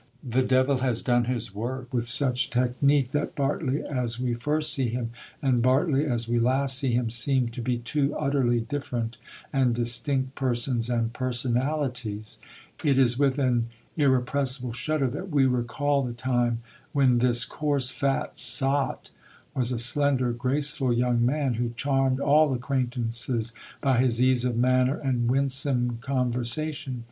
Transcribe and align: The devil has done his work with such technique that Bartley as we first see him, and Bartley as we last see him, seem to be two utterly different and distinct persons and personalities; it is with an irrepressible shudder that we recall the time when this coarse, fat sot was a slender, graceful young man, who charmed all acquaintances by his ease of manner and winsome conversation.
The 0.27 0.41
devil 0.41 0.77
has 0.79 1.03
done 1.03 1.25
his 1.25 1.53
work 1.53 1.93
with 1.93 2.07
such 2.07 2.49
technique 2.49 3.11
that 3.11 3.35
Bartley 3.35 3.83
as 3.83 4.19
we 4.19 4.33
first 4.33 4.73
see 4.73 4.89
him, 4.89 5.11
and 5.43 5.61
Bartley 5.61 6.05
as 6.07 6.27
we 6.27 6.39
last 6.39 6.79
see 6.79 6.93
him, 6.93 7.11
seem 7.11 7.49
to 7.49 7.61
be 7.61 7.77
two 7.77 8.15
utterly 8.17 8.61
different 8.61 9.19
and 9.53 9.75
distinct 9.75 10.33
persons 10.33 10.89
and 10.89 11.13
personalities; 11.13 12.39
it 12.83 12.97
is 12.97 13.19
with 13.19 13.37
an 13.37 13.67
irrepressible 13.95 14.73
shudder 14.73 15.05
that 15.07 15.29
we 15.29 15.45
recall 15.45 16.01
the 16.01 16.13
time 16.13 16.63
when 16.93 17.19
this 17.19 17.45
coarse, 17.45 17.91
fat 17.91 18.39
sot 18.39 19.11
was 19.53 19.71
a 19.71 19.77
slender, 19.77 20.31
graceful 20.33 20.91
young 20.91 21.23
man, 21.23 21.53
who 21.61 21.73
charmed 21.77 22.19
all 22.19 22.51
acquaintances 22.55 23.53
by 23.81 23.99
his 23.99 24.19
ease 24.19 24.45
of 24.45 24.57
manner 24.57 24.97
and 24.97 25.29
winsome 25.29 25.99
conversation. 26.01 26.99